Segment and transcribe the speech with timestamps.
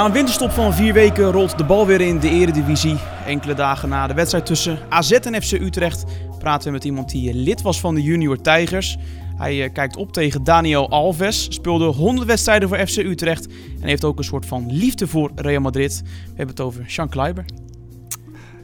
[0.00, 2.96] Na een winterstop van vier weken rolt de bal weer in de eredivisie.
[3.26, 6.04] Enkele dagen na de wedstrijd tussen AZ en FC Utrecht
[6.38, 8.96] praten we met iemand die lid was van de Junior Tigers.
[9.36, 13.46] Hij eh, kijkt op tegen Daniel Alves, speelde 100 wedstrijden voor FC Utrecht
[13.80, 16.02] en heeft ook een soort van liefde voor Real Madrid.
[16.02, 17.44] We hebben het over Sean Kleiber.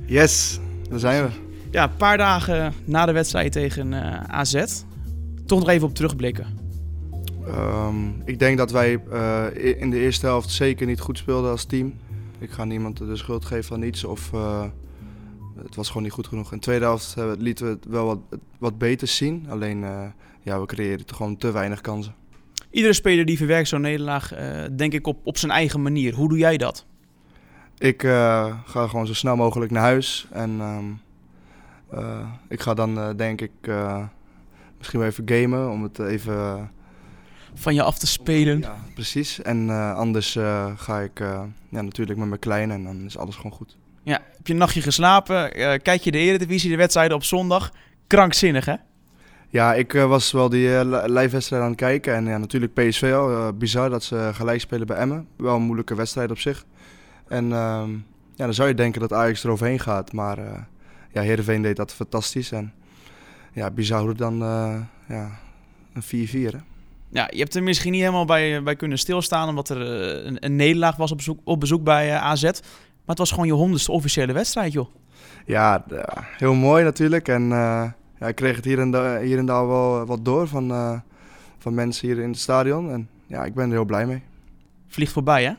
[0.06, 0.58] Yes,
[0.90, 1.30] daar zijn we.
[1.70, 4.64] Ja, een paar dagen na de wedstrijd tegen uh, AZ.
[5.46, 6.65] Toch nog even op terugblikken.
[7.48, 11.64] Um, ik denk dat wij uh, in de eerste helft zeker niet goed speelden als
[11.64, 11.94] team.
[12.38, 14.64] Ik ga niemand de schuld geven van iets of uh,
[15.62, 16.52] het was gewoon niet goed genoeg.
[16.52, 18.18] In de tweede helft uh, lieten we het wel wat,
[18.58, 19.46] wat beter zien.
[19.48, 19.84] Alleen
[20.42, 22.14] ja, we creëerden gewoon te weinig kansen.
[22.70, 24.32] Iedere speler die verwerkt zo'n nederlaag,
[24.76, 26.14] denk ik op, op zijn eigen manier.
[26.14, 26.86] Hoe doe jij dat?
[27.78, 28.02] Ik
[28.64, 30.26] ga gewoon zo snel mogelijk naar huis.
[30.30, 31.00] En um,
[32.48, 33.52] ik ga dan denk ik
[34.78, 36.70] misschien wel even gamen om het even
[37.58, 38.60] van je af te spelen.
[38.60, 39.42] Ja, precies.
[39.42, 43.18] En uh, anders uh, ga ik uh, ja, natuurlijk met mijn kleine en dan is
[43.18, 43.76] alles gewoon goed.
[44.02, 45.50] Ja, heb je een nachtje geslapen?
[45.82, 47.72] kijk je de Eredivisie, de wedstrijden op zondag?
[48.06, 48.74] Krankzinnig, hè?
[49.48, 52.14] Ja, ik was wel die live wedstrijd aan het kijken.
[52.14, 53.52] En ja, natuurlijk PSV al.
[53.52, 55.28] bizar dat ze gelijk spelen bij Emmen.
[55.36, 56.64] Wel een moeilijke wedstrijd op zich.
[57.28, 57.90] En ehm,
[58.34, 60.12] ja, dan zou je denken dat Ajax eroverheen gaat.
[60.12, 60.38] Maar
[61.12, 62.52] ja, Heerenveen deed dat fantastisch.
[62.52, 62.72] En
[63.52, 64.38] ja, bizar hoe dan
[65.08, 65.38] ja,
[65.92, 66.58] een 4-4 hè?
[67.08, 70.44] Ja, je hebt er misschien niet helemaal bij, bij kunnen stilstaan, omdat er eh, een,
[70.44, 72.42] een nederlaag was op bezoek, op bezoek bij uh, AZ.
[72.42, 72.52] Maar
[73.14, 74.88] het was gewoon je honderdste officiële wedstrijd, joh.
[75.46, 75.84] Ja,
[76.36, 77.28] heel mooi natuurlijk.
[77.28, 77.84] En uh,
[78.18, 80.92] ja, ik kreeg het hier en, da hier en daar wel wat door van, uh,
[81.58, 82.90] van mensen hier in het stadion.
[82.90, 84.22] En ja, ik ben er heel blij mee.
[84.88, 85.52] Vliegt voorbij, hè?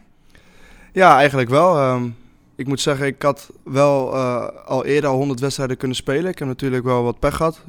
[0.92, 1.94] Ja, eigenlijk wel.
[1.94, 2.16] Um,
[2.56, 4.16] ik moet zeggen, ik had wel
[4.66, 6.32] al eerder al 100 wedstrijden kunnen spelen.
[6.32, 7.64] Ik heb natuurlijk wel wat pech gehad.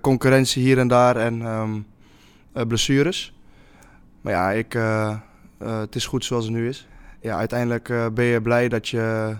[0.00, 1.40] concurrentie hier en daar en...
[1.40, 1.80] Um, uh,
[2.66, 3.34] blessures.
[4.20, 5.16] Maar ja, ik, uh,
[5.62, 6.88] uh, het is goed zoals het nu is.
[7.20, 9.36] Ja, uiteindelijk ben je blij dat je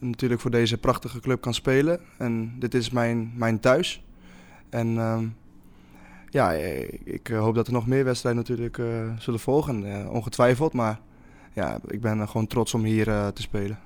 [0.00, 2.00] natuurlijk voor deze prachtige club kan spelen.
[2.18, 4.04] En dit is mijn, mijn thuis.
[4.70, 5.26] En ehm,
[6.30, 6.52] ja,
[7.04, 8.80] ik hoop dat er nog meer wedstrijden natuurlijk
[9.18, 10.08] zullen volgen.
[10.10, 11.00] ongetwijfeld, maar
[11.52, 13.78] ja, ik ben gewoon trots om hier te spelen.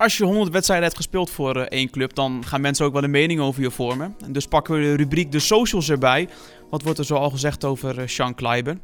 [0.00, 3.10] Als je 100 wedstrijden hebt gespeeld voor één club, dan gaan mensen ook wel een
[3.10, 4.14] mening over je vormen.
[4.24, 6.28] En dus pakken we de rubriek de socials erbij
[6.70, 8.78] wat wordt er zo al gezegd over uh, Sean Kleiber?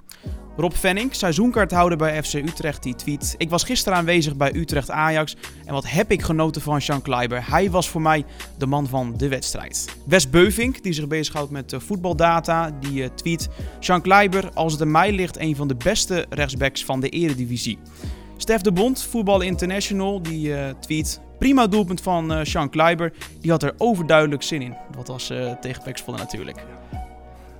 [0.56, 3.34] Rob Venning, seizoenkaarthouder bij FC Utrecht, die tweet...
[3.38, 7.50] Ik was gisteren aanwezig bij Utrecht Ajax en wat heb ik genoten van Sean Kleiber.
[7.50, 8.24] Hij was voor mij
[8.58, 9.96] de man van de wedstrijd.
[10.06, 13.48] Wes Beuvink, die zich bezighoudt met uh, voetbaldata, die tweet...
[13.80, 17.78] Sean Kleiber, als het aan mij ligt, een van de beste rechtsbacks van de eredivisie.
[18.36, 21.20] Stef de Bond, Voetbal International, die uh, tweet...
[21.38, 23.12] Prima doelpunt van uh, Sean Kleiber.
[23.40, 24.76] Die had er overduidelijk zin in.
[24.96, 25.82] Dat was uh, tegen
[26.16, 26.58] natuurlijk.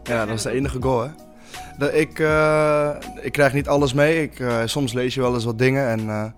[0.02, 1.02] Ja, dat is de enige goal,
[1.78, 1.92] hè.
[1.92, 2.10] Ik,
[3.22, 4.22] ik krijg niet alles mee.
[4.22, 5.88] Ik, soms lees je wel eens wat dingen.
[5.88, 6.34] En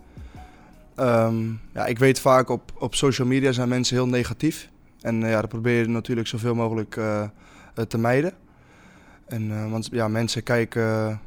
[1.07, 4.69] um, ja, ik weet vaak op, op social media zijn mensen heel negatief.
[5.01, 7.01] En ja, dat probeer je natuurlijk zoveel mogelijk
[7.89, 8.33] te mijden.
[9.27, 11.21] En, want ja, mensen kijken...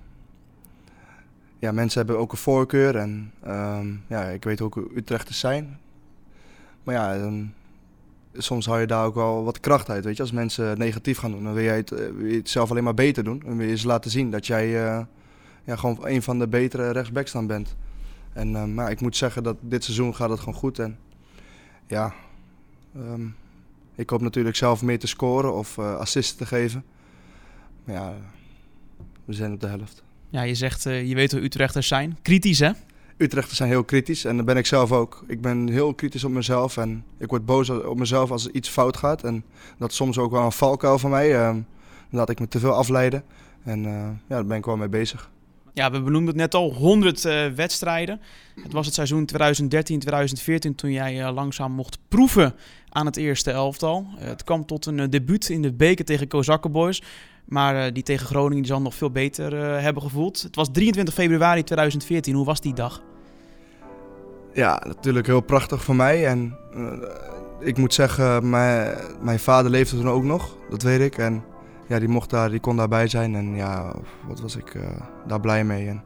[1.62, 2.96] ja, mensen hebben ook een voorkeur.
[2.96, 5.80] En um, ja, ik weet ook hoe Utrechters zijn.
[6.84, 7.54] Maar ja, dan
[8.34, 10.06] soms hou je daar ook wel wat kracht uit.
[10.06, 10.22] Weet je?
[10.22, 13.24] Als mensen negatief gaan doen, dan wil, het, eh, je het zelf alleen maar beter
[13.24, 13.42] doen.
[13.46, 15.02] Dan wil je ze laten zien dat jij uh,
[15.64, 17.76] ja, gewoon een van de betere rechtsbacks dan bent.
[18.34, 20.80] En uh, maar ik moet zeggen dat dit seizoen gaat het gewoon goed.
[20.80, 20.98] En
[21.88, 22.14] ja,
[22.98, 23.36] um,
[23.96, 26.84] ik hoop natuurlijk zelf meer te scoren of uh, assisten te geven.
[27.84, 28.14] Maar ja,
[29.26, 30.04] we zijn op de helft.
[30.32, 32.18] Ja, je zegt, je weet hoe Utrechters zijn.
[32.22, 32.72] Kritisch hè?
[33.18, 35.24] Utrechters zijn heel kritisch en dat ben ik zelf ook.
[35.28, 38.70] Ik ben heel kritisch op mezelf en ik word boos op mezelf als er iets
[38.70, 39.24] fout gaat.
[39.24, 39.44] En
[39.78, 41.32] dat is soms ook wel een valkuil van mij.
[41.32, 41.56] Uh,
[42.10, 43.24] laat ik me te veel afleiden.
[43.64, 45.30] En uh, ja, daar ben ik wel mee bezig.
[45.74, 48.22] Ja, we benoemden het net al, 100 uh, eh, wedstrijden.
[48.64, 52.56] Het was het seizoen 2013-2014 toen jij uh, langzaam mocht proeven
[52.90, 54.08] aan het eerste elftal.
[54.20, 57.02] Uh, het kwam tot een debuut in de beker tegen Kozakkenboys.
[57.52, 60.42] Maar die tegen Groningen die zal nog veel beter hebben gevoeld.
[60.42, 62.36] Het was 23 februari 2014.
[62.36, 63.02] Hoe was die dag?
[64.54, 66.28] Ja, natuurlijk heel prachtig voor mij.
[66.28, 66.92] En uh,
[67.60, 71.18] ik moet zeggen, mijn, mijn vader leefde toen ook nog, dat weet ik.
[71.18, 71.44] En
[71.88, 73.96] ja, die, mocht daar, die kon daarbij zijn en ja,
[74.28, 74.80] wat was ik
[75.28, 75.88] daar blij mee.
[75.88, 76.04] En,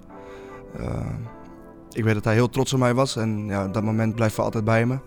[1.92, 4.44] ik weet dat hij heel trots op mij was en ja, dat moment blijft voor
[4.44, 4.98] altijd bij me.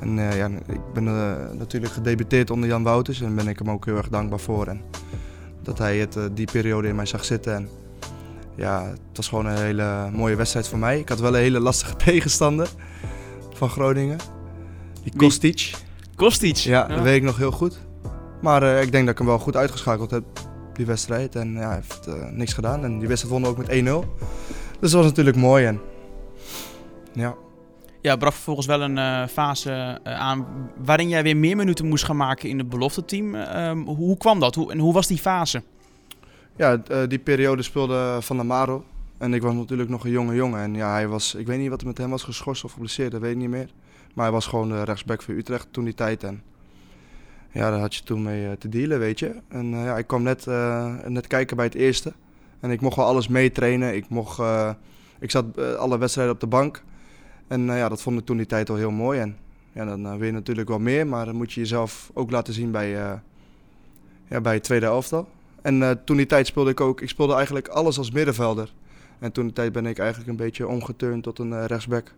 [0.00, 1.04] En ja, ik ben
[1.58, 4.66] natuurlijk gedebuteerd onder Jan Wouters en daar ben ik hem ook heel erg dankbaar voor.
[4.66, 4.80] En
[5.68, 7.54] dat hij het, die periode in mij zag zitten.
[7.54, 7.68] En,
[8.56, 10.98] ja, het was gewoon een hele mooie wedstrijd voor mij.
[10.98, 12.68] Ik had wel een hele lastige tegenstander
[13.52, 14.18] van Groningen.
[15.02, 15.70] Die Kostic.
[16.16, 16.56] Kostic?
[16.56, 17.78] Ja, dat weet ik nog heel goed.
[18.42, 20.24] Maar uh, ik denk dat ik hem wel goed uitgeschakeld heb,
[20.72, 21.34] die wedstrijd.
[21.34, 22.84] En ja, hij heeft uh, niks gedaan.
[22.84, 23.72] En die wedstrijd won ook met 1-0.
[24.80, 25.64] Dus dat was natuurlijk mooi.
[25.64, 25.80] En
[27.12, 27.34] Ja.
[28.08, 30.46] Ja, brak vervolgens wel een eh, fase eh, aan
[30.84, 33.34] waarin jij weer meer minuten moest gaan maken in het belofte team.
[33.34, 34.54] Ehm, hoe kwam dat?
[34.54, 35.62] Hoe, en hoe was die fase?
[36.56, 38.84] Ja, eh, die periode speelde Van der Maro.
[39.18, 40.60] En ik was natuurlijk nog een jonge jongen.
[40.60, 43.10] En ja, hij was, ik weet niet wat er met hem was geschorst of geblesseerd,
[43.10, 43.68] dat weet ik niet meer.
[44.14, 46.22] Maar hij was gewoon rechtsback voor Utrecht toen die tijd.
[46.22, 46.42] En
[47.52, 49.34] ja, daar had je toen mee te dealen, weet je.
[49.48, 50.46] En ja, ik kwam net,
[51.06, 52.12] net kijken bij het eerste.
[52.60, 53.96] En ik mocht wel alles meetrainen.
[53.96, 54.42] Ik, mocht,
[55.18, 56.82] ik zat alle wedstrijden op de bank.
[57.48, 59.20] En eh, ja, dat vond ik toen die tijd wel heel mooi.
[59.20, 59.36] En
[59.72, 62.54] ja, dan eh, wil je natuurlijk wel meer, maar dan moet je jezelf ook laten
[62.54, 63.12] zien bij, eh,
[64.28, 65.28] ja, bij het tweede elftal.
[65.62, 68.72] En toen die tijd speelde ik ook, ik speelde eigenlijk alles als middenvelder.
[69.18, 72.14] En toen die tijd ben ik eigenlijk een beetje omgeturnd tot een rechtsback.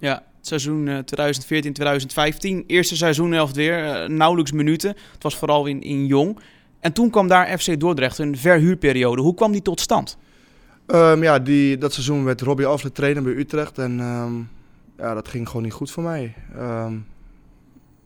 [0.00, 2.66] Ja, het seizoen eh, 2014-2015.
[2.66, 4.88] Eerste seizoenhelft weer, eh, nauwelijks minuten.
[5.12, 6.38] Het was vooral in, in Jong.
[6.80, 9.22] En toen kwam daar FC Dordrecht, een verhuurperiode.
[9.22, 10.18] Hoe kwam die tot stand?
[10.86, 13.78] Ehm, ja, die, dat seizoen werd Robbie Alfred trainer bij Utrecht.
[13.78, 14.32] En ehm,
[15.00, 16.34] ja, dat ging gewoon niet goed voor mij.
[16.54, 16.96] Ehm,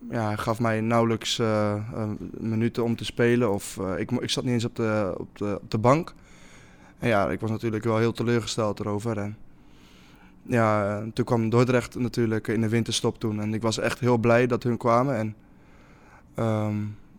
[0.09, 3.53] ja, gaf mij nauwelijks eh, eh, minuten om te spelen.
[3.53, 6.13] Of, eh, ik, ik zat niet eens op de, op, de, de bank.
[6.99, 9.17] En ja, ik was natuurlijk wel heel teleurgesteld erover.
[9.17, 9.37] En
[10.41, 13.41] ja, toen kwam Dordrecht natuurlijk in de winterstop toen.
[13.41, 15.15] En ik was echt heel blij dat hun kwamen.
[15.15, 15.35] En
[16.35, 16.75] ehm,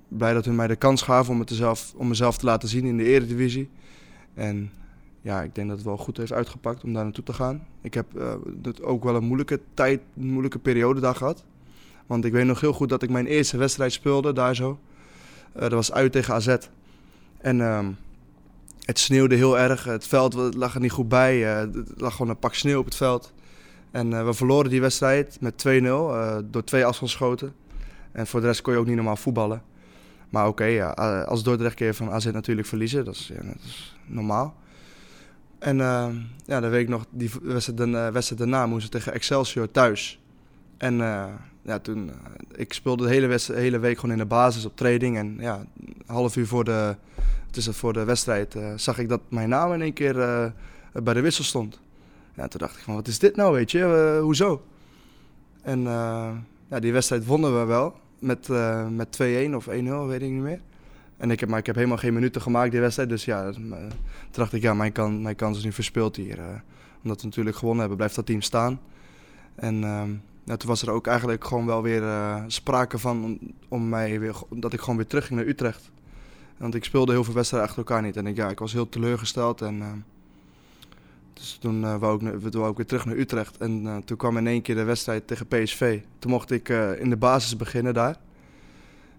[0.09, 2.85] blij dat hun mij de kans gaven om, het zelf, om mezelf te laten zien
[2.85, 3.71] in de eredivisie.
[4.35, 4.71] En
[5.27, 7.67] ja, ik denk dat het wel goed heeft uitgepakt om daar naartoe te gaan.
[7.81, 8.35] Ik heb eh,
[8.83, 11.45] ook wel een moeilijke tijd, een moeilijke periode daar gehad.
[12.07, 14.79] Want ik weet nog heel goed dat ik mijn eerste wedstrijd speelde daar zo.
[15.53, 16.57] Eh, dat was uit tegen AZ.
[17.39, 17.91] En ehm,
[18.85, 19.85] het sneeuwde heel erg.
[19.85, 21.35] Het veld lag er niet goed bij.
[21.35, 23.33] eh, er lag gewoon een pak sneeuw op het veld.
[23.91, 27.55] En we verloren die wedstrijd met 2-0 eh, door twee afstandsschoten.
[28.13, 29.63] En voor de rest kon je ook niet normaal voetballen.
[30.29, 30.91] Maar oké, ja,
[31.29, 33.05] als Dordrecht je van AZ natuurlijk verliezen.
[33.05, 34.55] Dat is, ja, dat is normaal.
[35.59, 36.07] En eh,
[36.45, 40.21] ja, dan weet ik nog, die wedstrijd, daarna- wedstrijd daarna moesten tegen Excelsior thuis.
[40.77, 41.25] En eh,
[41.63, 42.15] ja, toen, eh,
[42.61, 45.17] ik speelde de hele, wedstrijd, hele week gewoon in de basis op training.
[45.17, 46.97] En ja, een half uur voor de,
[47.47, 50.15] het is voor de wedstrijd zag ik dat mijn naam in één keer
[50.93, 51.81] bij de wissel stond.
[52.35, 54.63] Ja, toen dacht ik van, wat is dit nou, weet je, hoezo?
[55.63, 55.81] En
[56.71, 58.49] ja, die wedstrijd wonnen we wel met,
[58.91, 59.19] met
[59.51, 59.69] 2-1 of 1-0,
[60.07, 60.61] weet ik niet meer.
[61.17, 63.09] En ik heb, maar ik heb helemaal geen minuten gemaakt die wedstrijd.
[63.09, 63.91] Dus ja, dat- eh, toen
[64.31, 66.39] dacht ik, ja, mijn, kan, mijn kans is nu verspeeld hier.
[66.39, 66.45] eh.
[67.03, 68.81] omdat we natuurlijk gewonnen hebben, blijft dat team staan.
[69.55, 70.11] En ehm,
[70.45, 74.35] ja, toen was er ook eigenlijk gewoon wel weer eh, sprake van om, mij weer,
[74.51, 75.91] dat ik gewoon weer terug ging naar Utrecht.
[76.57, 78.17] Want ik speelde heel veel wedstrijden achter elkaar niet.
[78.17, 79.61] En ik, ja, ik was heel teleurgesteld.
[79.63, 79.97] En, ehm,
[81.33, 83.57] dus toen uh, wou, ik, na- wou weer terug naar Utrecht.
[83.57, 86.01] En toen kwam in één keer de wedstrijd tegen PSV.
[86.19, 88.17] Toen mocht ik in de basis beginnen daar.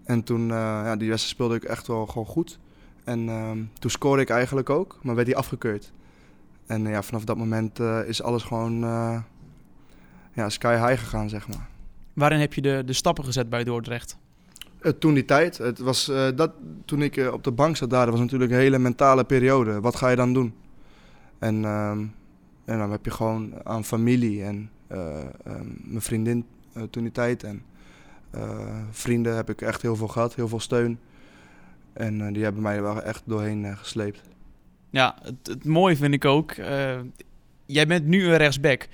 [0.08, 2.58] En toen, eh, ja, die wedstrijd speelde ik echt wel gewoon goed.
[3.04, 5.92] En ehm, toen scoorde ik eigenlijk ook, maar werd die afgekeurd.
[6.66, 8.80] En eh, ja, vanaf dat moment eh, is alles gewoon
[10.32, 11.68] ja, sky high gegaan, zeg maar.
[12.12, 14.16] Waarin heb je de, de stappen gezet bij Dordrecht?
[14.78, 16.50] Eh, toen die tijd, het was, dat,
[16.84, 19.80] toen ik op de bank zat daar, dat was natuurlijk een hele mentale periode.
[19.80, 20.54] Wat ga je dan doen?
[21.38, 22.04] En, ehm,
[22.64, 26.44] en dan heb je gewoon aan familie en eh, ehm, mijn vriendin
[26.90, 27.42] toen die tijd.
[27.42, 27.62] En
[28.90, 30.98] vrienden heb ik echt heel veel gehad, heel veel steun.
[31.92, 34.20] En eh, die hebben mij er wel echt doorheen eh, gesleept.
[34.90, 36.50] Ja, het, het mooie vind ik ook.
[36.52, 36.96] eh,
[37.66, 38.88] jij bent nu een rechtsback.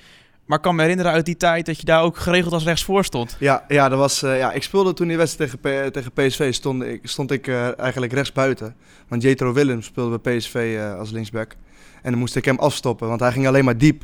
[0.44, 3.04] Maar ik kan me herinneren uit die tijd dat je daar ook geregeld als rechtsvoor
[3.04, 3.36] stond.
[3.38, 6.52] Ja, ja, dat was, eh, ja, ik speelde toen die wedstrijd tegen, P- tegen PSV,
[6.54, 8.76] stond ik, stond ik eh, eigenlijk rechtsbuiten.
[9.08, 11.56] Want Jetro Willems speelde bij PSV eh, als linksback.
[12.02, 14.02] En dan moest ik hem afstoppen, want hij ging alleen maar diep.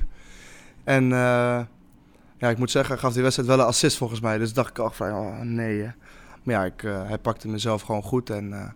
[0.85, 1.61] En eh,
[2.41, 4.39] ja, ik moet zeggen, gaf die wedstrijd wel een assist volgens mij.
[4.39, 5.91] Dus dacht ik al van, oh nee.
[6.43, 8.31] Maar ja, ik, eh, hij pakte mezelf gewoon goed.
[8.31, 8.69] En, eh,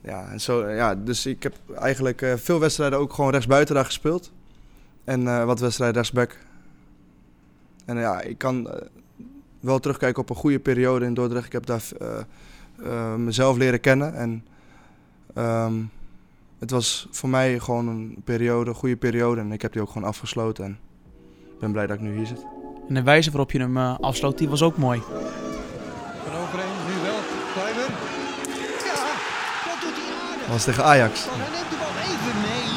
[0.00, 3.84] ja, en zo, ja, dus ik heb eigenlijk eh, veel wedstrijden ook gewoon rechtsbuiten daar
[3.84, 4.32] gespeeld.
[5.04, 6.38] En eh, wat wedstrijden rechtsback.
[7.84, 8.86] En ja, ik kan eh,
[9.60, 11.46] wel terugkijken op een goede periode in Dordrecht.
[11.46, 12.20] Ik heb daar eh,
[12.82, 14.14] eh, mezelf leren kennen.
[14.14, 14.44] En
[15.34, 15.74] ehm,
[16.58, 19.40] het was voor mij gewoon een periode, een goede periode.
[19.40, 20.64] En ik heb die ook gewoon afgesloten.
[20.64, 20.78] En
[21.62, 22.46] ben blij dat ik nu hier zit.
[22.88, 25.00] En de wijze waarop je hem eh, afsloot, die was ook mooi.
[26.24, 27.14] Van overheen, nu wel.
[27.54, 27.82] Kleiber.
[27.82, 28.94] Ja,
[29.64, 30.40] dat doet hij aardig.
[30.40, 31.24] Dat was tegen Ajax.
[31.28, 32.68] Hij neemt de bal even mee.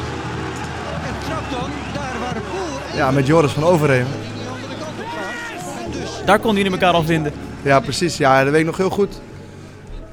[1.08, 4.06] En trapt dan daar waar Boer even Ja, met Joris van Overheem.
[4.06, 5.86] die die andere kant op gaat.
[5.86, 7.34] En dus Daar kon hij elkaar al vinden.
[7.62, 8.18] Ja, precies.
[8.18, 9.22] Ja, dat weet ik nog heel goed.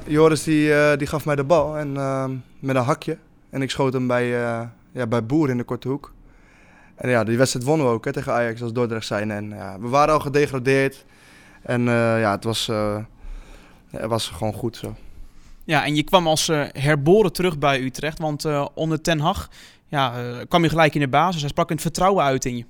[0.05, 3.17] Joris die, eh, die gaf mij de bal en, ehm, met een hakje.
[3.49, 4.61] En ik schoot hem bij, eh,
[4.91, 6.11] ja, bij Boer in de korte hoek.
[6.95, 9.31] En ja, die wedstrijd wonnen we ook hè, tegen Ajax als Dordrecht zijn.
[9.31, 11.05] En ja, we waren al gedegradeerd.
[11.61, 12.97] En eh, ja, het was, eh,
[13.89, 14.95] het was gewoon goed zo.
[15.63, 18.19] Ja, en je kwam als eh, herboren terug bij Utrecht.
[18.19, 19.49] Want onder Ten Hag
[19.87, 20.13] ja,
[20.47, 21.41] kwam je gelijk in de basis.
[21.41, 22.65] Hij sprak het vertrouwen uit in je.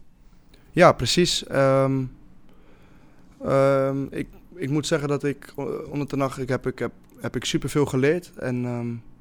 [0.72, 1.46] Ja, precies.
[1.46, 2.04] Ehm,
[3.44, 5.54] ehm, ik, ik moet zeggen dat ik
[5.90, 8.32] onder de nacht ik heb, ik heb, heb ik superveel geleerd.
[8.36, 9.13] En ehm,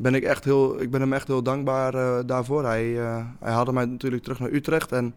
[0.00, 2.64] ben ik, echt heel, ik ben hem echt heel dankbaar eh, daarvoor.
[2.64, 4.92] Hij, eh, hij haalde mij natuurlijk terug naar Utrecht.
[4.92, 5.14] En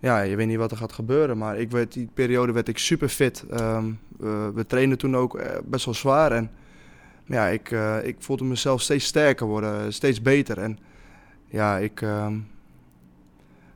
[0.00, 1.38] ja, je weet niet wat er gaat gebeuren.
[1.38, 3.44] Maar ik werd, die periode werd ik super fit.
[3.50, 3.92] Ehm,
[4.54, 6.32] we, trainden toen ook eh, best wel zwaar.
[6.32, 6.50] En
[7.24, 7.70] ja, ik,
[8.02, 10.58] ik voelde mezelf steeds sterker worden, steeds beter.
[10.58, 10.78] En
[11.46, 12.38] ja, ik, ehm,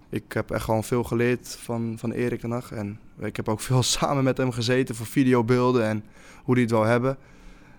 [0.09, 2.73] ik heb echt gewoon veel geleerd van, van Erik Hag.
[2.73, 6.05] En ik heb ook veel samen met hem gezeten voor videobeelden en
[6.45, 7.19] hoe hij het wil hebben.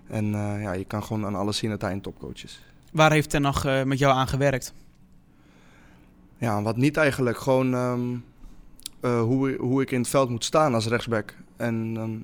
[0.07, 2.62] En eh, ja, je kan gewoon aan alles zien dat hij een topcoach is.
[2.91, 4.74] Waar heeft Ten Hag eh, met jou aan gewerkt?
[6.38, 7.38] Ja, wat niet eigenlijk.
[7.38, 8.15] Gewoon ehm,
[9.00, 11.35] eh, hoe, hoe ik in het veld moet staan als rechtsback.
[11.57, 12.24] En,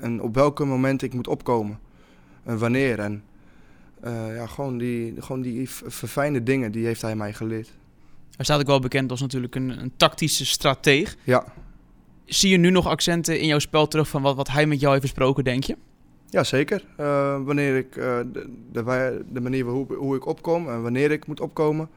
[0.00, 1.78] en op welke moment ik moet opkomen.
[2.44, 2.98] En wanneer.
[2.98, 3.22] En
[4.34, 7.72] ja, gewoon die, gewoon die verfijnde dingen, die heeft hij mij geleerd.
[8.36, 11.16] Hij staat ook wel bekend als natuurlijk een, een tactische strateeg.
[11.24, 11.44] Ja,
[12.26, 14.90] Zie je nu nog accenten in jouw spel terug van wat, wat hij met jou
[14.90, 15.76] heeft besproken, denk je?
[16.36, 16.84] Ja zeker.
[16.96, 21.40] Eh, wanneer ik, eh, de, de, manier hoe, hoe ik opkom en wanneer ik moet
[21.40, 21.88] opkomen.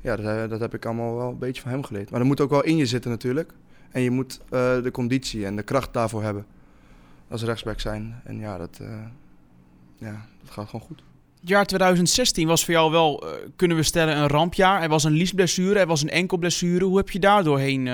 [0.00, 2.10] Ja, dat, eh, dat heb ik allemaal wel een beetje van hem geleerd.
[2.10, 3.52] Maar dat moet ook wel in je zitten natuurlijk.
[3.90, 6.46] En je moet de conditie en de kracht daarvoor hebben.
[7.28, 8.20] Als rechtsback zijn.
[8.24, 8.80] En ja, dat,
[9.98, 11.02] ja, gaat gewoon goed.
[11.40, 13.24] Het jaar 2016 was voor jou wel,
[13.56, 14.82] kunnen we stellen, een rampjaar.
[14.82, 16.84] Er was een liesblessure, er was een enkelblessure.
[16.84, 17.84] Hoe heb je daar doorheen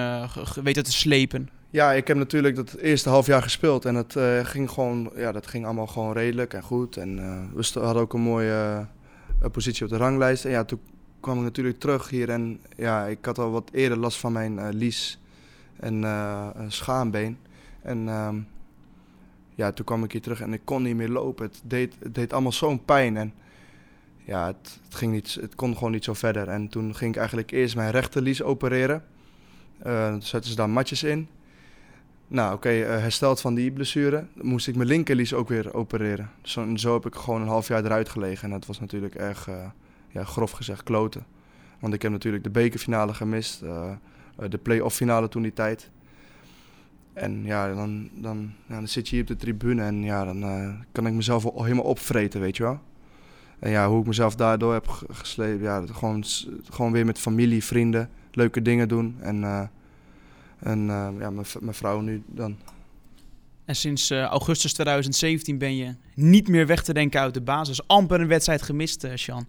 [0.62, 1.48] weten te slepen?
[1.72, 5.32] Ja, ik heb natuurlijk dat eerste half jaar gespeeld en het eh, ging gewoon, ja,
[5.32, 6.96] dat ging allemaal gewoon redelijk en goed.
[6.96, 8.86] En eh, we hadden ook een mooie
[9.40, 10.44] eh, positie op de ranglijst.
[10.44, 10.80] En ja, toen
[11.20, 14.74] kwam ik natuurlijk terug hier en ja, ik had al wat eerder last van mijn
[14.74, 15.18] lies
[15.76, 17.38] en een schaambeen.
[17.82, 18.36] En ehm,
[19.54, 21.44] ja, toen kwam ik hier terug en ik kon niet meer lopen.
[21.44, 23.34] Het deed, het deed allemaal zo'n pijn en
[24.24, 26.48] ja, het, het, ging niet, het kon gewoon niet zo verder.
[26.48, 29.04] En toen ging ik eigenlijk eerst mijn rechterlies opereren.
[30.18, 31.28] Zetten ze daar matjes in.
[32.32, 36.30] Nou, oké, eh, hersteld van die blessure, moest ik mijn linkerlies ook weer opereren.
[36.42, 38.44] Zo, zo heb ik gewoon een half jaar eruit gelegen.
[38.44, 39.54] En dat was natuurlijk erg, eh,
[40.08, 41.26] ja, grof gezegd, kloten.
[41.80, 43.90] Want ik heb natuurlijk de bekerfinale gemist, eh,
[44.48, 45.90] de play-off finale toen die tijd.
[47.12, 50.42] En ja, dan, dan, ja, dan zit je hier op de tribune en ja, dan
[50.92, 52.80] kan ik mezelf al helemaal opvreten, weet je wel.
[53.58, 56.24] En ja, hoe ik mezelf daardoor heb ge- geslepen, ja, gewoon,
[56.70, 59.16] gewoon weer met familie, vrienden, leuke dingen doen.
[59.20, 59.70] En,
[60.62, 62.56] en eh, ja, mijn mijn vrouw nu dan.
[63.64, 67.86] En sinds eh, augustus 2017 ben je niet meer weg te denken uit de basis.
[67.86, 69.46] Amper een wedstrijd gemist, Sjan.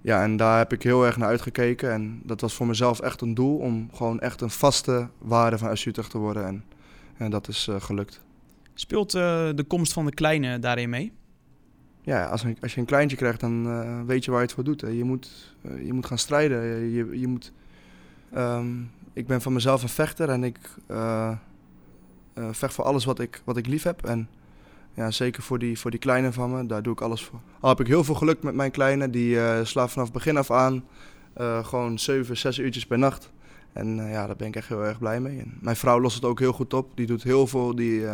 [0.00, 1.92] Ja, en daar heb ik heel erg naar uitgekeken.
[1.92, 5.70] En dat was voor mezelf echt een doel om gewoon echt een vaste waarde van
[5.70, 6.46] Utrecht te worden.
[6.46, 6.64] En,
[7.16, 8.20] en dat is gelukt.
[8.74, 11.12] Speelt de komst van de kleine daarin mee?
[12.02, 14.64] Ja, als, een, als je een kleintje krijgt, dan weet je waar je het voor
[14.64, 14.80] doet.
[14.80, 14.88] Hè.
[14.88, 15.54] Je, moet,
[15.84, 16.62] je moet gaan strijden.
[16.90, 17.52] Je, je moet,
[18.32, 18.70] ehm,
[19.12, 21.32] ik ben van mezelf een vechter en ik eh,
[22.32, 24.04] eh, vecht voor alles wat ik, wat ik lief heb.
[24.04, 24.28] En
[24.94, 27.40] ja, zeker voor die, voor die kleine van me, daar doe ik alles voor.
[27.60, 30.50] Al heb ik heel veel geluk met mijn kleine, die eh slaapt vanaf begin af
[30.50, 30.84] aan.
[31.62, 33.32] gewoon 7, 6 uurtjes per nacht.
[33.72, 35.38] En ja, daar ben ik echt heel erg blij mee.
[35.38, 36.90] En mijn vrouw lost het ook heel goed op.
[36.94, 37.74] Die doet heel veel.
[37.74, 38.04] Die,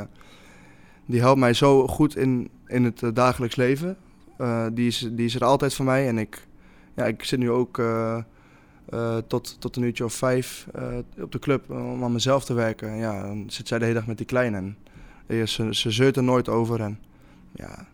[1.07, 3.97] die helpt mij zo goed in, in het dagelijks leven.
[4.73, 6.09] Die, is, die is er altijd voor mij.
[6.09, 6.47] En ik,
[6.95, 7.79] ja, ik zit nu ook
[8.89, 12.45] eh, eh, tot, tot een uurtje of vijf eh, op de club om aan mezelf
[12.45, 12.89] te werken.
[12.89, 14.57] En ja, dan zit zij de hele dag met die kleine.
[14.57, 14.77] En
[15.27, 16.81] eh, ze, ze zeurt er nooit over.
[16.81, 16.99] En
[17.53, 17.87] ja,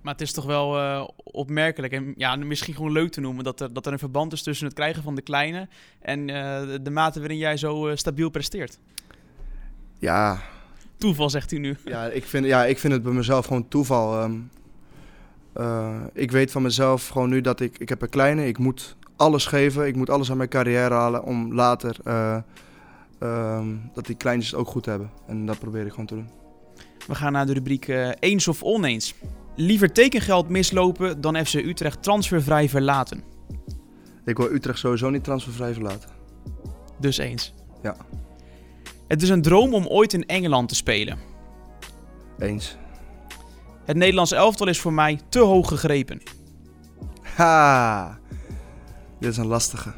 [0.00, 3.60] Maar het is toch wel eh, opmerkelijk en ja, misschien gewoon leuk te noemen dat
[3.60, 5.68] er, dat er een verband is tussen het krijgen van de kleine
[6.00, 8.78] en eh, de, mate waarin jij zo eh, stabiel presteert.
[9.98, 10.42] ja,
[10.96, 11.76] Toeval, zegt u nu.
[11.84, 14.20] Ja, ik vind, ja, ik vind het bij mezelf gewoon toeval.
[14.20, 14.34] Ehm,
[15.52, 17.78] eh, ik weet van mezelf gewoon nu dat ik...
[17.78, 19.86] Ik heb een kleine, ik moet alles geven.
[19.86, 21.96] Ik moet alles aan mijn carrière halen om later...
[22.04, 22.36] eh,
[23.18, 25.10] ehm, dat die kleintjes het ook goed hebben.
[25.26, 26.28] En dat probeer ik gewoon te doen.
[27.06, 29.14] We gaan naar de rubriek eh, eens of oneens.
[29.56, 33.22] Liever tekengeld mislopen dan FC Utrecht transfervrij verlaten.
[34.24, 36.10] Ik wil Utrecht sowieso niet transfervrij verlaten.
[37.00, 37.54] Dus eens.
[37.82, 37.96] Ja.
[39.08, 41.18] Het is een droom om ooit in Engeland te spelen.
[42.38, 42.76] Eens.
[43.84, 46.22] Het Nederlands elftal is voor mij te hoog gegrepen.
[47.22, 48.18] Ha!
[49.20, 49.90] Dit is een lastige.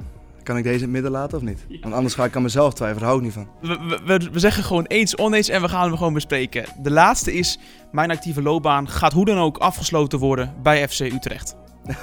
[0.43, 1.67] Kan ik deze in het midden laten of niet?
[1.81, 3.03] Want anders ga ik aan mezelf twijfelen.
[3.03, 3.49] Daar hou ik niet van.
[3.61, 6.65] We, we, we zeggen gewoon eens, oneens en we gaan hem gewoon bespreken.
[6.83, 7.59] De laatste is,
[7.93, 11.57] mijn actieve loopbaan gaat hoe dan ook afgesloten worden bij FC Utrecht.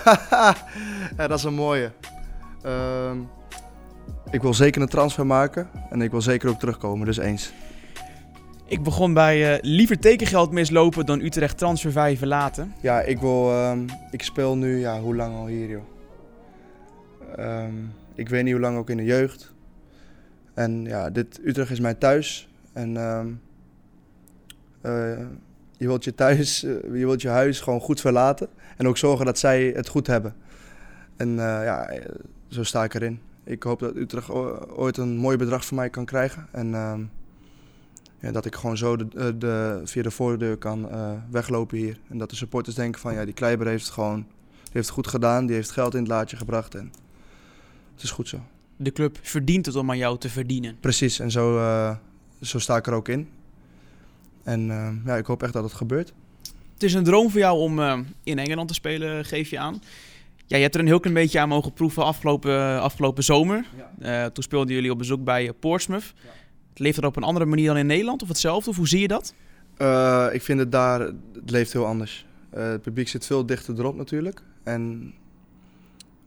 [1.18, 1.92] ja, dat is een mooie.
[2.62, 3.18] Ehm,
[4.32, 7.52] ik wil zeker een transfer maken en ik wil zeker ook terugkomen, dus eens.
[8.68, 12.74] Ik begon bij eh, liever tekengeld mislopen dan Utrecht transfervrij verlaten.
[12.82, 13.52] Ja, ik wil.
[13.52, 13.80] ehm,
[14.12, 15.84] ik speel nu, ja, hoe lang al hier, joh?
[17.36, 17.74] Ehm,
[18.14, 19.54] ik weet niet hoe lang ook in de jeugd.
[20.54, 22.50] En ja, dit, Utrecht is mijn thuis.
[22.74, 23.28] En ehm,
[24.82, 25.26] eh,
[25.78, 28.48] je wilt je thuis, eh, je wilt je huis gewoon goed verlaten.
[28.78, 30.36] En ook zorgen dat zij het goed hebben.
[31.16, 31.94] En eh, ja,
[32.48, 33.20] zo sta ik erin.
[33.44, 34.30] Ik hoop dat Utrecht
[34.76, 36.48] ooit een mooi bedrag voor mij kan krijgen.
[36.52, 37.02] En ehm,
[38.20, 40.90] ja, dat ik gewoon zo de, via de voordeur kan
[41.30, 42.00] weglopen hier.
[42.10, 44.26] En dat de supporters denken van ja, die Kleiber heeft het gewoon
[44.72, 45.46] heeft goed gedaan.
[45.46, 46.76] Die heeft geld in het laadje gebracht.
[46.76, 46.92] En
[47.96, 48.40] het is goed zo.
[48.78, 50.78] De club verdient het om aan jou te verdienen.
[50.80, 51.96] Precies, en zo, eh,
[52.42, 53.30] zo sta ik er ook in.
[54.44, 56.14] En eh, ja, ik hoop echt dat het gebeurt.
[56.74, 59.82] Het is een droom voor jou om eh, in Engeland te spelen, geef je aan.
[60.46, 63.66] Ja, je hebt er een heel klein beetje aan mogen proeven afgelopen, afgelopen zomer.
[64.34, 66.14] Toen speelden jullie op bezoek bij Portsmouth.
[66.74, 68.70] Leeft dat op een andere manier dan in Nederland of hetzelfde?
[68.70, 69.34] Of hoe zie je dat?
[70.34, 72.26] Ik vind het daar, het leeft heel anders.
[72.50, 74.42] Het publiek zit veel dichter erop natuurlijk.
[74.64, 75.14] En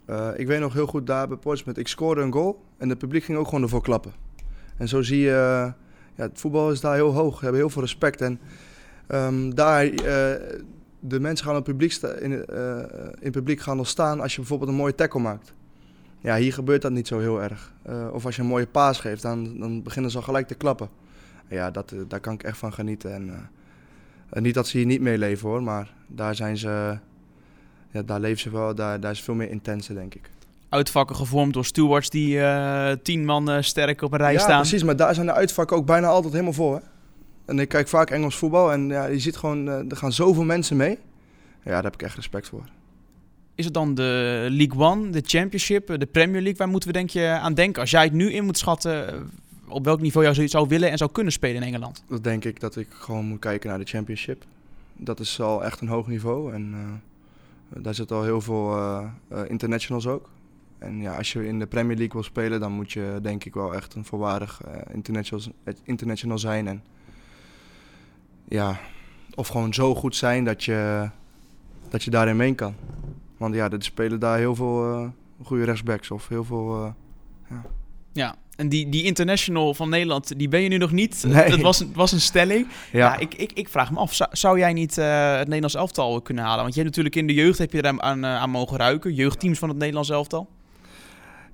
[0.08, 2.98] eh, ik weet nog heel goed daar bij Portsmouth, ik scoorde een goal en het
[2.98, 4.12] publiek ging ook gewoon ervoor klappen.
[4.76, 5.72] En zo zie je, eh,
[6.14, 8.20] ja, het voetbal is daar heel hoog, ze hebben heel veel respect.
[8.20, 8.40] En
[9.06, 10.56] ehm, daar, eh,
[11.00, 12.46] de mensen gaan op publiek, in, in
[13.20, 15.54] het publiek gaan staan als je bijvoorbeeld een mooie tackle maakt.
[16.18, 17.72] Ja, hier gebeurt dat niet zo heel erg.
[18.12, 20.88] Of als je een mooie paas geeft, dan, dan beginnen ze al gelijk te klappen.
[21.48, 23.12] Ja, dat, daar kan ik echt van genieten.
[23.12, 23.50] En,
[24.42, 26.98] niet dat ze hier niet meeleven hoor, maar daar zijn ze,
[27.98, 30.30] ja, daar leven ze wel, daar, daar is veel meer intense denk ik.
[30.68, 34.60] Uitvakken gevormd door stewards die eh, tien man eh, sterk op een rij ja, staan.
[34.60, 36.74] precies, maar daar zijn de uitvakken ook bijna altijd helemaal vol.
[36.74, 36.80] Hè?
[37.46, 40.44] En ik kijk vaak Engels voetbal en ja, je ziet gewoon, eh, er gaan zoveel
[40.44, 40.98] mensen mee.
[41.64, 42.64] Ja, daar heb ik echt respect voor.
[43.54, 46.58] Is het dan de League One, de Championship, de Premier League?
[46.58, 47.80] Waar moeten we denk je aan denken?
[47.80, 49.30] Als jij het nu in moet schatten,
[49.68, 52.02] op welk niveau jij zoiets zou willen en zou kunnen spelen in Engeland?
[52.08, 54.44] Dat denk ik dat ik gewoon moet kijken naar de championship.
[54.96, 56.74] Dat is al echt een hoog niveau en
[57.76, 60.30] daar zitten al heel veel eh, eh, internationals ook.
[60.78, 63.54] En ja, als je in de Premier League wil spelen, dan moet je denk ik
[63.54, 65.54] wel echt een volwaardig eh, international,
[65.84, 66.66] international zijn.
[66.68, 66.82] En
[68.48, 68.78] ja,
[69.34, 71.10] of gewoon zo goed zijn dat je,
[71.88, 72.74] dat je daarin mee kan.
[73.36, 75.08] Want ja, er spelen daar heel veel eh,
[75.46, 76.94] goede rechtsbacks of heel veel...
[77.50, 77.56] eh,
[78.12, 81.24] Ja, en die, die international van Nederland, die ben je nu nog niet.
[81.26, 81.50] Nee.
[81.50, 82.66] Dat was, een- was een stelling.
[82.92, 85.74] Ja, ja, ik, ik, ik vraag me af, zou, zou jij niet eh, het Nederlands
[85.74, 86.62] elftal kunnen halen?
[86.62, 89.14] Want je hebt natuurlijk in de jeugd heb je er aan, eh, aan mogen ruiken.
[89.14, 90.48] Jeugdteams van het Nederlands elftal.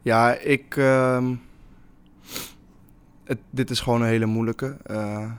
[0.03, 0.77] Ja, ik.
[0.77, 1.35] ehm,
[3.25, 4.77] het, dit is gewoon een hele moeilijke.
[4.83, 5.31] Eh,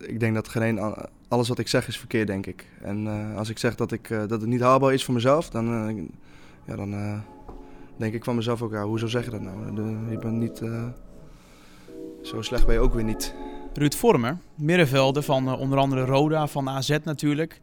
[0.00, 0.80] ik denk dat geen
[1.28, 2.66] alles wat ik zeg is verkeerd, denk ik.
[2.82, 5.66] En als ik zeg dat, ik, dat het niet haalbaar is voor mezelf, dan,
[6.66, 7.22] ja, dan
[7.96, 9.74] denk ik van mezelf ook, ja, hoezo zeg je dat nou?
[9.74, 10.60] De- je bent niet.
[12.26, 13.34] Zo slecht ben je ook weer niet.
[13.74, 17.60] Ruud Vormer, middenvelder van eh, onder andere Roda, van AZ natuurlijk.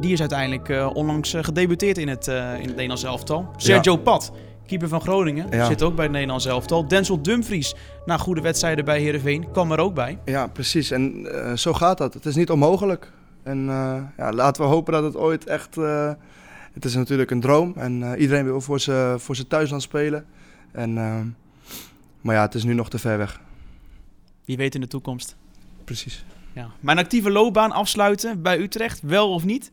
[0.00, 3.48] Die is uiteindelijk eh, onlangs eh, gedebuteerd in het, in het Nederlands elftal.
[3.56, 4.32] Sergio Pat,
[4.66, 5.66] keeper van Groningen, Ja.
[5.66, 6.88] zit ook bij het Nederlands elftal.
[6.88, 10.18] Denzel Dumfries, na goede wedstrijden bij Heerenveen, kwam er ook bij.
[10.24, 10.90] Ja, precies.
[10.90, 12.14] En zo gaat dat.
[12.14, 13.12] Het is niet onmogelijk.
[13.42, 13.64] En
[14.16, 15.74] ja, laten we hopen dat het ooit echt.
[16.72, 17.72] het is natuurlijk een droom.
[17.76, 20.24] En iedereen wil voor zijn voor thuisland spelen.
[20.72, 20.94] En,
[22.20, 23.40] maar ja, het is nu nog te ver weg.
[24.44, 25.36] Wie weet in de toekomst.
[25.84, 26.24] Precies.
[26.52, 26.70] Ja.
[26.80, 29.70] Mijn actieve loopbaan afsluiten bij Utrecht, wel of niet?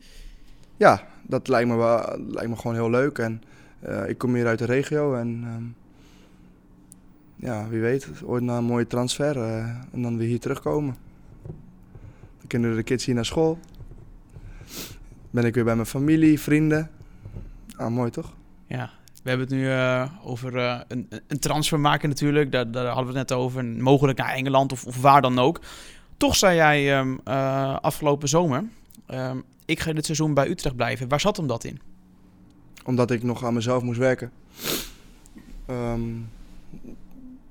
[0.76, 3.18] Ja, dat lijkt me, wel, lijkt me gewoon heel leuk.
[3.18, 3.42] En
[3.80, 5.14] eh, ik kom hier uit de regio.
[5.14, 5.64] En ehm,
[7.46, 9.36] ja, wie weet, ooit na een mooie transfer.
[9.36, 9.58] eh,
[9.92, 10.96] en dan weer hier terugkomen.
[12.38, 13.58] Dan kunnen de kids hier naar school.
[15.30, 16.90] Ben ik weer bij mijn familie, vrienden.
[17.76, 18.32] Ah, mooi toch?
[18.66, 18.90] Ja,
[19.22, 22.52] we hebben het nu eh, over eh, een, een transfer maken natuurlijk.
[22.52, 23.64] Daar, daar hadden we het net over.
[23.64, 25.60] Mogelijk naar Engeland of, of waar dan ook.
[26.16, 28.64] Toch zei jij ehm, eh, afgelopen zomer...
[29.06, 31.08] ehm, ik ga dit seizoen bij Utrecht blijven.
[31.08, 31.80] Waar zat hem dat in?
[32.84, 34.32] Omdat ik nog aan mezelf moest werken.
[35.66, 36.00] Ehm,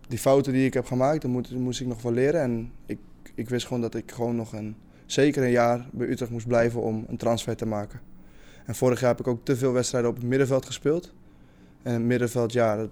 [0.07, 2.41] die fouten die ik heb gemaakt, daar moest ik nog wel leren.
[2.41, 2.99] En ik,
[3.35, 6.81] ik wist gewoon dat ik gewoon nog een, zeker een jaar bij Utrecht moest blijven
[6.81, 7.99] om een transfer te maken.
[8.65, 11.13] En vorig jaar heb ik ook te veel wedstrijden op het middenveld gespeeld.
[11.83, 12.89] En het middenveld, ja, dat,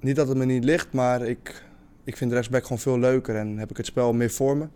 [0.00, 1.64] niet dat het me niet ligt, maar ik,
[2.04, 3.36] ik vind rechtsback gewoon veel leuker.
[3.36, 4.68] En heb ik het spel meer voor me.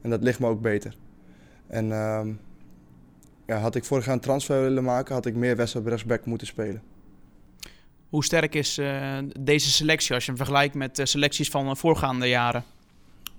[0.00, 0.96] En dat ligt me ook beter.
[1.66, 2.32] En ehm,
[3.46, 6.46] ja, had ik vorig jaar een transfer willen maken, had ik meer wedstrijd rechtsback moeten
[6.46, 6.82] spelen.
[8.08, 11.74] Hoe sterk is eh, deze selectie als je hem vergelijkt met de selecties van eh,
[11.74, 12.64] voorgaande jaren?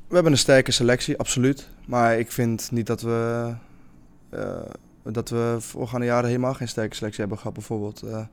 [0.07, 1.69] We hebben een sterke selectie, absoluut.
[1.85, 3.53] Maar ik vind niet dat we,
[4.29, 4.61] eh,
[5.03, 7.53] dat we voorgaande jaren helemaal geen sterke selectie hebben gehad.
[7.53, 8.25] Bijvoorbeeld, eh,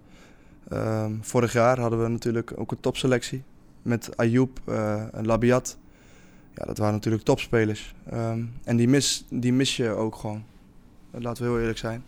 [0.69, 3.43] ehm, vorig jaar hadden we natuurlijk ook een topselectie
[3.83, 5.79] met Ayoub eh, en Labiat.
[6.55, 7.95] Ja, dat waren natuurlijk topspelers.
[8.11, 10.45] Ehm, en die mis, die mis je ook gewoon.
[11.11, 12.05] Eh, Laten we heel eerlijk zijn.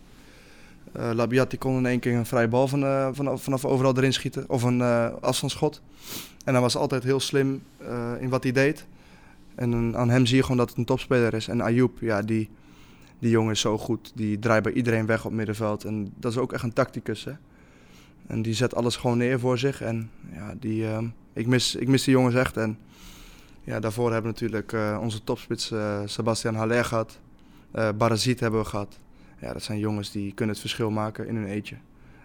[0.97, 2.79] Uh, Labiat die kon in één keer een vrije bal van,
[3.15, 4.49] vanaf, vanaf overal erin schieten.
[4.49, 5.81] Of een uh, afstandsschot.
[6.45, 7.63] En hij was altijd heel slim
[8.19, 8.85] in wat hij deed.
[9.55, 11.47] En aan hem zie je gewoon dat het een topspeler is.
[11.47, 12.49] En Ayoub, ja, die,
[13.21, 14.11] die jongen is zo goed.
[14.15, 15.83] Die draait bij iedereen weg op middenveld.
[15.83, 17.23] En dat is ook echt een tacticus.
[17.23, 17.31] Hè?
[18.27, 19.81] En die zet alles gewoon neer voor zich.
[19.81, 20.85] En ja, die,
[21.33, 22.57] ik, mis, ik mis die jongens echt.
[22.57, 22.77] En
[23.63, 25.73] ja, daarvoor hebben we natuurlijk onze topspits
[26.05, 27.19] Sebastian Haller gehad.
[27.71, 28.99] Barazit hebben we gehad
[29.41, 31.75] ja, dat zijn jongens die kunnen het verschil maken in hun eentje.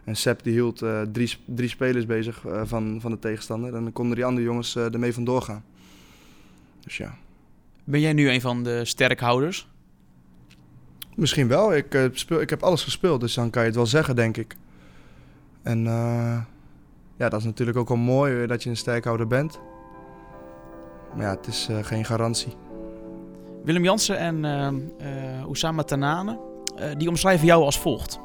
[0.05, 3.75] En Sepp die hield uh, drie, drie spelers bezig uh, van, van de tegenstander.
[3.75, 5.65] En dan konden die andere jongens uh, ermee vandoor gaan.
[6.81, 7.15] Dus ja.
[7.85, 9.69] Ben jij nu een van de sterkhouders?
[11.17, 11.75] Misschien wel.
[11.75, 14.57] Ik, speel, ik heb alles gespeeld, dus dan kan je het wel zeggen, denk ik.
[15.63, 15.85] En
[17.17, 19.61] ja, dat is natuurlijk ook wel mooi dat je een sterkhouder bent.
[21.15, 22.55] Maar ja, het is geen garantie.
[23.65, 24.45] Willem Jansen en
[25.03, 26.39] uh, Oussama Tanane,
[26.79, 28.19] uh, die omschrijven jou als volgt.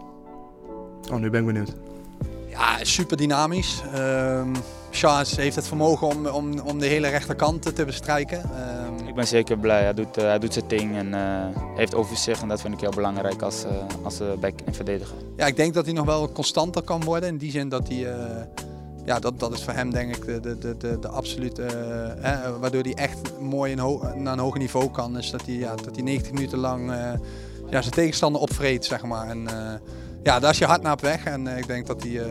[1.12, 1.74] Oh, nu ben ik benieuwd.
[2.50, 3.84] Ja, super dynamisch.
[3.96, 4.42] Uh,
[4.92, 8.42] Charles heeft het vermogen om, om, om de hele rechterkant te bestrijken.
[9.12, 9.84] Ik ben zeker blij.
[9.84, 11.14] Hij doet, uh, hij doet zijn ding en
[11.76, 12.42] heeft overzicht.
[12.42, 13.66] En dat vind ik heel belangrijk als,
[14.02, 15.16] als back en verdediger.
[15.36, 17.30] Ja, ik denk dat hij nog wel constanter kan worden.
[17.30, 18.08] In die zin dat hij...
[19.06, 21.66] ja, dat, dat is voor hem denk ik de, de, de, de, absolute...
[22.60, 25.18] waardoor hij echt mooi naar een hoger niveau kan.
[25.18, 26.92] Is dat hij, ja, dat hij 90 minuten lang
[27.70, 29.30] ja, zijn tegenstander opvreet, zeg maar.
[29.30, 29.48] En
[30.24, 31.24] ja, daar is je hard naar op weg.
[31.26, 32.22] En ik denk dat hij,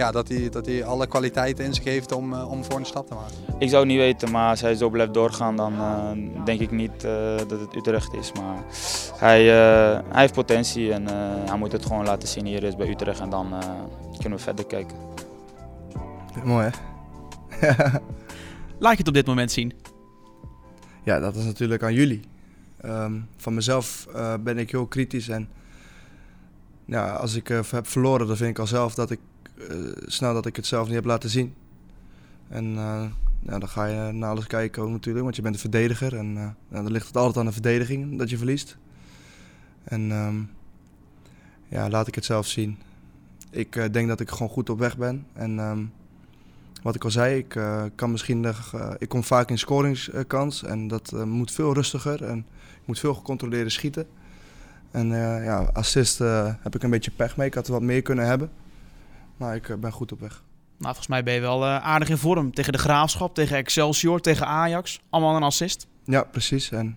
[0.00, 3.06] ja, dat, hij, dat hij alle kwaliteiten in zich heeft om, om voor een stap
[3.06, 3.34] te maken.
[3.58, 5.72] Ik zou het niet weten, maar als hij zo blijft doorgaan, dan
[6.44, 7.00] denk ik niet
[7.46, 8.32] dat het Utrecht is.
[8.32, 8.64] Maar
[9.16, 11.06] hij, hij heeft potentie en
[11.48, 13.20] hij moet het gewoon laten zien hier is bij Utrecht.
[13.20, 13.54] En dan
[14.18, 14.96] kunnen we verder kijken.
[16.44, 16.70] Mooi hè?
[18.78, 19.72] Laat je het op dit moment zien?
[21.04, 22.20] Ja, dat is natuurlijk aan jullie.
[22.84, 25.28] Um, van mezelf uh, ben ik heel kritisch.
[25.28, 25.48] En
[26.84, 29.18] ja, als ik uh, heb verloren, dan vind ik al zelf dat ik
[29.70, 31.54] uh, snel dat ik het zelf niet heb laten zien.
[32.48, 32.74] En
[33.42, 36.16] ja, dan ga je naar alles kijken ook natuurlijk, want je bent een verdediger.
[36.16, 38.76] En nou, dan ligt het altijd aan de verdediging dat je verliest.
[39.84, 40.50] En um,
[41.68, 42.78] ja, laat ik het zelf zien.
[43.50, 45.26] Ik denk dat ik gewoon goed op weg ben.
[45.32, 45.92] En um,
[46.82, 47.58] wat ik al zei, ik
[47.94, 52.38] kan misschien uh, ik kom vaak in scoringskans en dat moet veel rustiger en
[52.80, 54.06] ik moet veel gecontroleerd schieten.
[54.90, 55.08] En
[55.44, 56.18] ja, assist
[56.58, 57.46] heb ik een beetje pech mee.
[57.46, 58.50] Ik had er wat meer kunnen hebben,
[59.40, 60.42] maar ik ben goed op weg.
[60.76, 64.46] Nou, volgens mij ben je wel aardig in vorm tegen de Graafschap, tegen Excelsior, tegen
[64.46, 65.00] Ajax.
[65.10, 65.86] Allemaal een assist.
[66.04, 66.70] Ja, precies.
[66.70, 66.96] En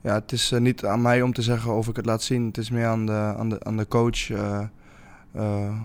[0.00, 2.46] ja, het is niet aan mij om te zeggen of ik het laat zien.
[2.46, 4.30] Het is meer aan de, aan de, aan de coach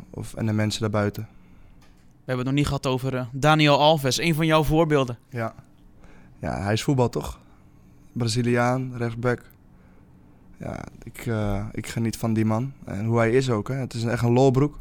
[0.10, 1.28] of, en de mensen daarbuiten.
[1.80, 5.18] We hebben het nog niet gehad over Daniel Alves, een van jouw voorbeelden.
[5.30, 5.54] Ja.
[6.40, 7.40] ja, hij is voetbal toch?
[8.12, 9.42] Braziliaan, rechtsback.
[10.58, 11.30] Ja, ik,
[11.72, 12.74] ik geniet van die man.
[12.86, 13.68] En hoe hij is ook.
[13.68, 13.76] Hè.
[13.76, 14.80] Het is echt een lolbroek.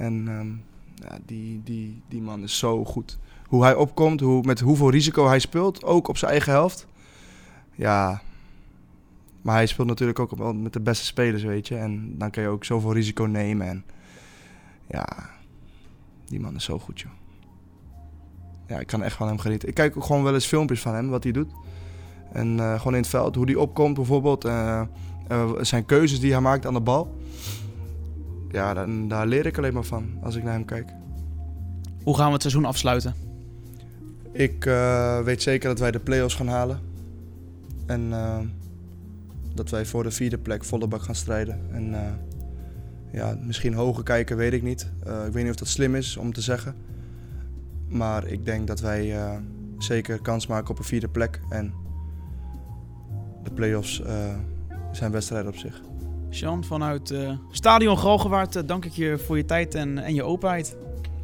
[0.00, 0.62] En um,
[0.94, 3.18] ja, die, die, die man is zo goed.
[3.46, 6.86] Hoe hij opkomt, hoe, met hoeveel risico hij speelt, ook op zijn eigen helft.
[7.74, 8.22] Ja,
[9.42, 11.76] maar hij speelt natuurlijk ook met de beste spelers, weet je.
[11.76, 13.66] En dan kan je ook zoveel risico nemen.
[13.68, 13.84] En
[14.86, 15.30] ja,
[16.26, 17.12] die man is zo goed, joh.
[18.66, 19.68] Ja, ik kan echt van hem genieten.
[19.68, 21.50] Ik kijk ook gewoon wel eens filmpjes van hem, wat hij doet.
[22.32, 24.44] En uh, gewoon in het veld, hoe hij opkomt bijvoorbeeld.
[24.44, 24.82] Uh,
[25.60, 27.18] zijn keuzes die hij maakt aan de bal.
[28.50, 30.92] Ja, dan, daar leer ik alleen maar van als ik naar hem kijk.
[32.02, 33.14] Hoe gaan we het seizoen afsluiten?
[34.32, 34.64] Ik
[35.24, 36.80] weet zeker dat wij de play-offs gaan halen.
[37.86, 38.12] En
[39.54, 41.60] dat wij voor de vierde plek volle bak gaan strijden.
[41.72, 41.94] En
[43.12, 44.90] ja, misschien hoger kijken, weet ik niet.
[45.26, 46.74] Ik weet niet of dat slim is om te zeggen.
[47.88, 49.16] Maar ik denk dat wij
[49.78, 51.40] zeker kans maken op een vierde plek.
[51.48, 51.72] En
[53.42, 54.02] de play-offs
[54.92, 55.80] zijn wedstrijden op zich.
[56.30, 57.14] Sean, vanuit
[57.50, 60.76] Stadion Galgenwaard dank ik je voor je tijd en, en je openheid.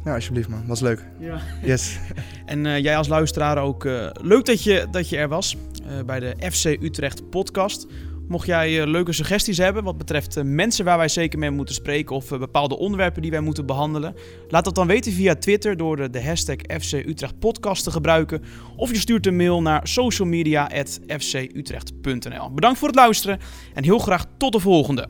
[0.03, 0.67] Ja, alsjeblieft man.
[0.67, 1.05] Was leuk.
[1.19, 1.39] Ja.
[1.63, 1.99] Yes.
[2.45, 3.83] en jij als luisteraar ook
[4.21, 5.57] leuk dat je, dat je er was
[6.05, 7.87] bij de FC Utrecht podcast.
[8.27, 11.75] Mocht jij uh, leuke suggesties hebben wat betreft uh, mensen waar wij zeker mee moeten
[11.75, 14.15] spreken of uh, bepaalde onderwerpen die wij moeten behandelen,
[14.47, 18.43] laat dat dan weten via Twitter door de hashtag FC Utrecht Podcast te gebruiken.
[18.75, 22.53] Of je stuurt een mail naar socialmedia.fcutrecht.nl.
[22.53, 23.39] Bedankt voor het luisteren
[23.73, 25.07] en heel graag tot de volgende.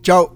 [0.00, 0.32] Ciao.